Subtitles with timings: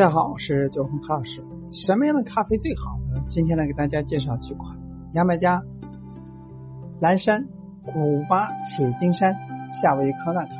[0.00, 1.44] 大家好，我是九红何老师。
[1.72, 3.22] 什么样的咖啡最好呢？
[3.28, 4.74] 今天来给大家介绍几款：
[5.12, 5.60] 牙买加、
[7.02, 7.44] 蓝山、
[7.84, 9.36] 古巴、水晶山、
[9.70, 10.56] 夏威夷科纳咖啡。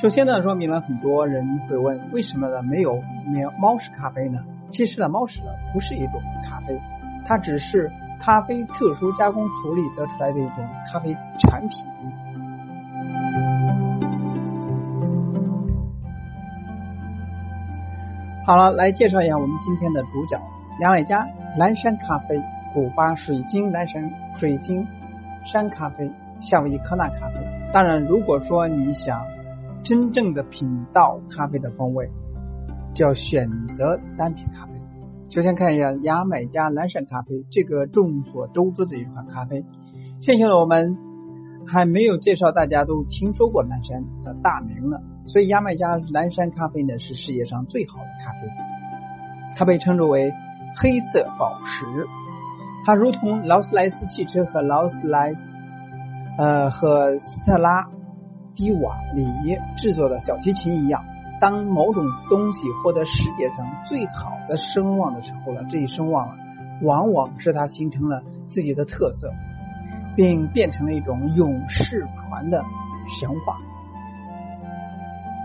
[0.00, 4.38] 首先呢，说明了很多人会问，为什么呢没有没有猫屎咖啡呢？
[4.70, 6.80] 其实呢，猫屎呢不是一种咖啡，
[7.26, 7.90] 它只是
[8.20, 11.84] 咖啡特殊加工处理得出来的一种咖啡产品。
[18.46, 20.40] 好了，来介绍一下我们今天的主角——
[20.78, 21.26] 牙买加
[21.58, 22.40] 蓝山咖啡、
[22.72, 24.86] 古巴水晶蓝山水晶
[25.44, 26.08] 山咖啡、
[26.40, 27.34] 夏威夷科纳咖啡。
[27.72, 29.20] 当然，如果说你想
[29.82, 32.08] 真正的品到咖啡的风味，
[32.94, 34.74] 就要选择单品咖啡。
[35.28, 39.64] 首先看一下牙买加蓝山咖啡，这个众所周知的一款咖啡。
[40.22, 40.96] 剩下的我们
[41.66, 45.02] 还没有介绍，大家都听说过蓝山的大名了。
[45.26, 48.48] 所以，牙买加蓝山咖啡呢是世界上最好的咖啡，
[49.56, 50.32] 它被称之为
[50.76, 51.84] 黑色宝石。
[52.86, 55.40] 它如同劳斯莱斯汽车和劳斯莱斯
[56.38, 57.84] 呃和斯特拉
[58.54, 61.04] 迪瓦里制作的小提琴一样，
[61.40, 66.36] 当某种东西获得世界上最好的声望的时候了，这一声望啊，
[66.82, 69.32] 往往是它形成了自己的特色，
[70.14, 72.62] 并变成了一种永世传的
[73.20, 73.58] 神话。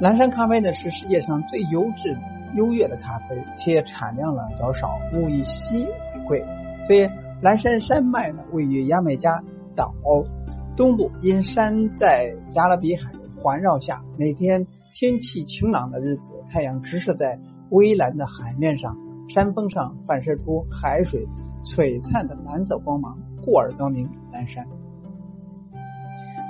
[0.01, 2.17] 蓝山咖啡呢是世界上最优质、
[2.55, 6.43] 优越的咖啡，且产量呢较少，物以稀为贵。
[6.87, 7.07] 所以
[7.43, 9.43] 蓝山山脉呢位于牙买加
[9.75, 9.93] 岛
[10.75, 13.11] 东部，因山在加勒比海
[13.43, 17.37] 环绕下，每天天气晴朗的日子，太阳直射在
[17.69, 18.97] 微蓝的海面上，
[19.29, 21.27] 山峰上反射出海水
[21.63, 24.65] 璀璨的蓝色光芒，故而得名蓝山。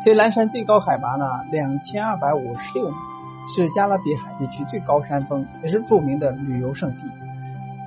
[0.05, 2.95] 所以蓝山最高海拔呢两千二百五十六米。
[3.47, 7.11] 是加勒比海地区最高山峰，也是著名的旅游胜地。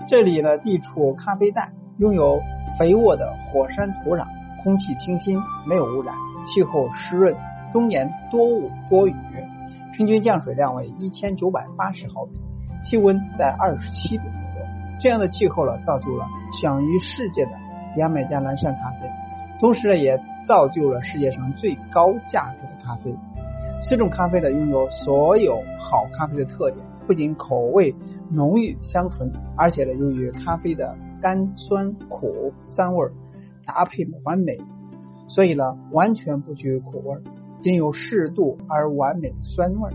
[0.06, 2.40] 这里呢，地处咖啡带，拥有
[2.78, 4.26] 肥沃的火山土壤，
[4.62, 6.14] 空气清新，没有污染，
[6.44, 7.34] 气候湿润，
[7.72, 9.14] 终年多雾多雨，
[9.94, 12.32] 平均降水量为一千九百八十毫米，
[12.84, 14.66] 气温在二十七度左右。
[15.00, 16.26] 这样的气候呢，造就了
[16.60, 17.52] 享誉世界的
[17.96, 19.10] 牙买加蓝山咖啡，
[19.60, 23.16] 同时呢，也造就了世界上最高价值的咖啡。
[23.88, 27.94] 这种咖啡呢，拥有所有好咖啡的特点，不仅口味
[28.30, 33.06] 浓郁香醇，而且呢，由于咖啡的甘酸苦三味
[33.66, 34.58] 搭配完美，
[35.28, 37.18] 所以呢，完全不具有苦味，
[37.60, 39.92] 仅有适度而完美的酸味。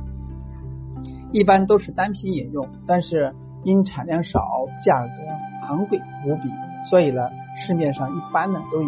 [1.32, 3.34] 一般都是单品饮用，但是
[3.64, 6.50] 因产量少，价格昂贵无比，
[6.90, 8.88] 所以呢，市面上一般呢都以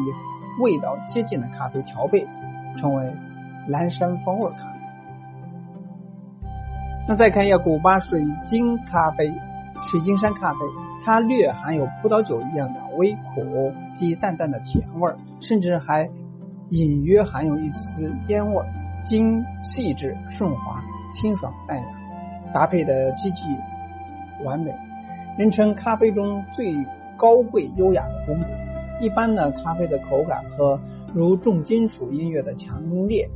[0.61, 2.27] 味道接近的咖啡调配，
[2.77, 3.11] 称为
[3.67, 4.80] 蓝山风味咖啡。
[7.07, 9.33] 那再看一下古巴水晶咖啡、
[9.89, 10.59] 水晶山咖啡，
[11.03, 16.09] 它略含有葡萄酒一样的微苦及淡淡的甜味，甚至还
[16.69, 18.63] 隐约含有一丝烟味，
[19.03, 20.81] 精细致顺滑、
[21.13, 21.83] 清爽淡雅，
[22.53, 23.43] 搭配的极其
[24.45, 24.73] 完美，
[25.37, 26.73] 人称咖啡中最
[27.17, 28.45] 高贵优雅的公主。
[29.01, 30.79] 一般呢，咖啡的口感和
[31.13, 33.27] 如重金属音乐的强烈。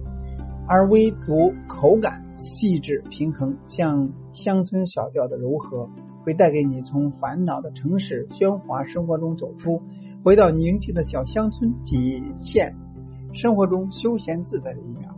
[0.67, 5.89] 而唯独口感细致平衡，像乡村小调的柔和，
[6.23, 9.81] 会带给你从烦恼的城市喧哗生活中走出，
[10.23, 12.75] 回到宁静的小乡村，体现
[13.33, 15.09] 生活中休闲自在的一面。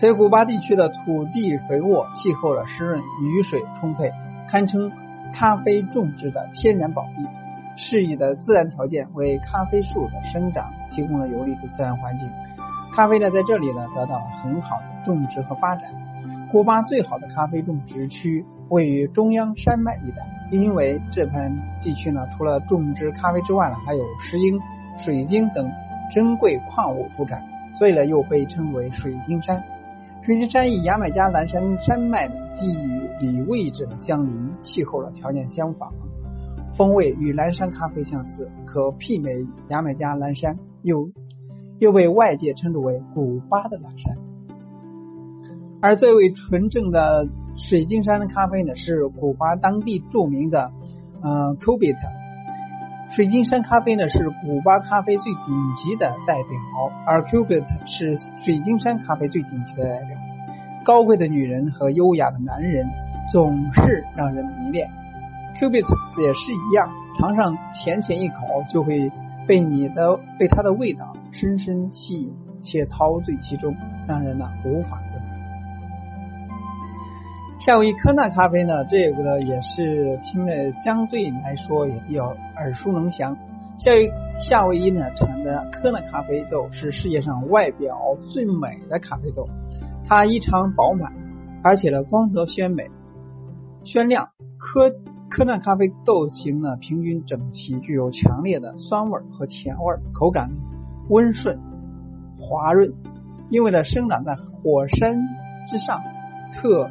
[0.00, 4.10] 在古巴地区的土地肥沃，气候的湿润，雨水充沛，
[4.48, 4.90] 堪称
[5.34, 7.26] 咖啡种植的天然宝地。
[7.76, 12.28] 适宜的自然条件为咖啡树的生长提供了有利的自然环境。
[13.00, 15.84] 咖啡呢，在这里呢得到了很好的种植和发展。
[16.52, 21.50] 古巴最好的咖啡种植区位于中央山脉地带，因为这片
[21.80, 24.60] 地区呢，除了种植咖啡之外呢，还有石英、
[25.02, 25.66] 水晶等
[26.12, 27.42] 珍贵矿物出产，
[27.78, 29.64] 所以呢，又被称为水晶山。
[30.20, 32.70] 水晶山与牙买加蓝山山脉的地
[33.18, 35.90] 理位置相邻，气候的条件相仿，
[36.76, 39.32] 风味与蓝山咖啡相似，可媲美
[39.68, 41.10] 牙买加蓝山，又。
[41.80, 44.16] 又被外界称之为古巴的蓝山，
[45.80, 50.70] 而最为纯正的水晶山的咖啡呢，是古巴当地著名的
[51.22, 51.96] 呃 Cubit。
[53.12, 56.50] 水晶山咖啡呢是古巴咖啡最顶级的代表，
[57.06, 60.16] 而 Cubit 是水晶山咖啡最顶级的代表。
[60.84, 62.86] 高贵的女人和优雅的男人
[63.32, 64.90] 总是让人迷恋
[65.58, 65.86] ，Cubit
[66.20, 68.36] 也是一样，尝上浅浅一口
[68.70, 69.10] 就会
[69.48, 71.16] 被你的被它的味道。
[71.32, 72.32] 深深吸引
[72.62, 73.74] 且陶醉其中，
[74.06, 75.24] 让人呢无法自拔。
[77.60, 83.36] 夏威夷科纳咖啡呢，这个呢也是听的相对来说也比较耳熟能详。
[83.78, 84.10] 夏威
[84.48, 87.96] 夏威夷呢产的科纳咖啡豆是世界上外表
[88.30, 89.48] 最美的咖啡豆，
[90.08, 91.12] 它异常饱满，
[91.62, 92.90] 而且呢光泽鲜美、
[93.84, 94.30] 鲜亮。
[94.58, 94.90] 科
[95.30, 100.50] 科纳咖啡豆型呢平均整齐，具有强烈的酸味和甜味，口感
[101.10, 101.58] 温顺
[102.38, 102.90] 滑润。
[103.50, 105.18] 因为呢生长在火山
[105.66, 106.00] 之上，
[106.54, 106.88] 特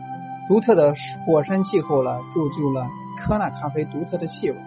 [0.47, 0.93] 独特的
[1.25, 2.85] 火山气候呢，铸就了
[3.17, 4.57] 科纳咖啡独特的气味。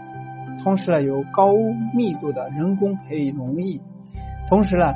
[0.63, 1.53] 同时呢，有高
[1.95, 3.81] 密度的人工培育农艺，
[4.49, 4.95] 同时呢，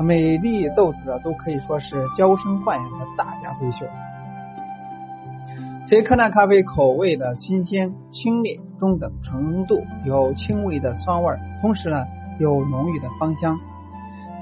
[0.00, 3.86] 每粒豆子呢都可以说是娇生惯养的大家闺秀。
[5.86, 12.04] 所以科纳咖啡口味的新鲜、清冽、中等程度，有轻微的酸味，同时呢
[12.38, 13.58] 有浓郁的芳香。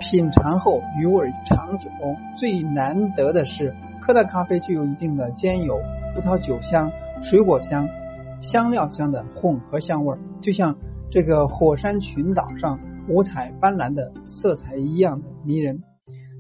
[0.00, 1.88] 品尝后余味长久。
[2.37, 5.79] 最难得的是，科纳咖啡具有一定的兼有
[6.14, 6.91] 葡萄酒香、
[7.23, 7.88] 水果香、
[8.41, 10.76] 香料香的混合香味，就像
[11.11, 15.82] 这个火山群岛上五彩斑斓的色彩一样的迷人。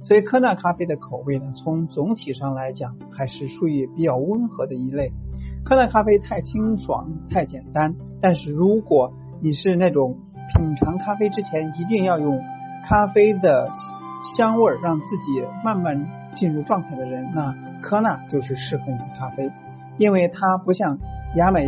[0.02, 5.12] 所以，科纳咖啡的口味呢，从总体上来讲，还是属于比较温和的一类。
[5.64, 10.18] 科纳咖啡太清爽、太简单，但是如果你是那种
[10.54, 12.38] 品尝咖啡之前一定要用。
[12.88, 13.70] 咖啡的
[14.36, 19.50] 香味儿让自己慢慢进入状态的人，那科纳就是适合你的咖啡，
[19.98, 20.98] 因为它不像
[21.34, 21.66] 牙买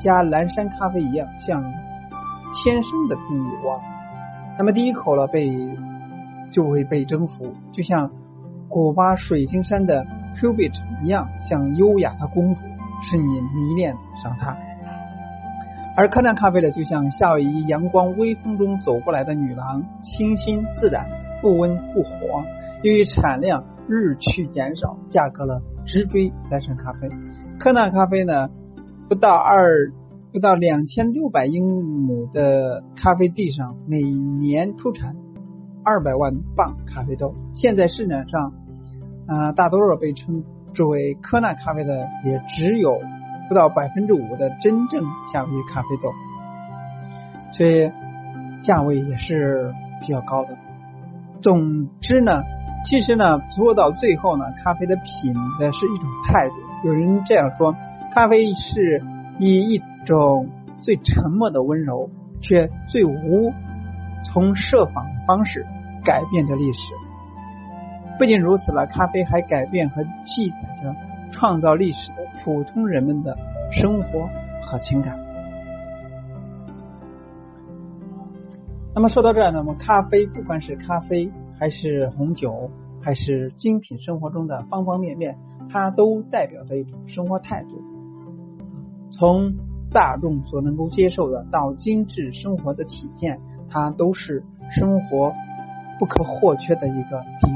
[0.00, 1.62] 加蓝山咖啡一样像
[2.54, 3.80] 天生的第一哇，
[4.58, 5.50] 那么第一口了被
[6.52, 8.10] 就会被征服，就像
[8.68, 10.06] 古巴水晶山的
[10.36, 12.60] Cubit 一样，像优雅的公主，
[13.02, 14.56] 使你迷恋上它。
[15.94, 21.06] 而科纳咖啡呢，就像夏威夷阳光微风中走过来的女郎，清新自然，
[21.42, 22.42] 不温不火。
[22.82, 27.10] 由于产量日趋减少，价格呢直追蓝山咖啡。
[27.58, 28.48] 科纳咖啡呢，
[29.08, 29.92] 不到二
[30.32, 35.14] 不到两千六百英亩的咖啡地上，每年出产
[35.84, 37.34] 二百万磅咖啡豆。
[37.52, 38.54] 现在市场上
[39.26, 40.42] 啊，大多数被称
[40.72, 42.98] 之为科纳咖啡的，也只有。
[43.52, 46.10] 不到百分之五的真正夏威夷咖啡豆，
[47.52, 47.92] 所以
[48.62, 50.56] 价位也是比较高的。
[51.42, 52.44] 总之呢，
[52.86, 56.54] 其实呢，说到最后呢，咖啡的品的是一种态度。
[56.82, 57.76] 有人这样说，
[58.14, 59.02] 咖啡是
[59.38, 60.48] 以一种
[60.80, 62.08] 最沉默的温柔，
[62.40, 63.52] 却最无
[64.24, 65.66] 从设防的方式
[66.06, 66.94] 改变着历史。
[68.18, 70.96] 不仅如此了，咖啡还改变和记载着
[71.42, 72.22] 创造历史的。
[72.44, 73.36] 普通人们的
[73.72, 74.28] 生活
[74.64, 75.18] 和情感。
[78.94, 85.36] 那么说到这儿，那么咖啡，不管是咖啡还是红酒，还是精品生活中的方方面面，
[85.68, 87.82] 它都代表着一种生活态度。
[89.10, 89.54] 从
[89.90, 95.32] 大众所能够接受的到精致生活的体现，它都是生活
[95.98, 97.52] 不可或缺的一个顶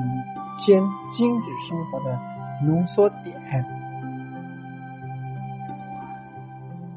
[0.67, 0.83] 尖
[1.17, 2.19] 精致生活的
[2.65, 3.76] 浓缩点。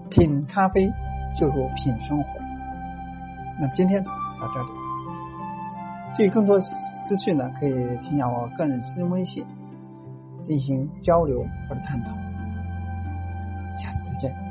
[0.10, 0.92] 品咖啡
[1.40, 2.40] 就如品生活。
[3.60, 4.12] 那今天到
[4.54, 4.70] 这里，
[6.16, 7.74] 至于更多资讯呢，可以
[8.04, 9.46] 添加我个人私人微信
[10.44, 12.10] 进行交流或者探讨。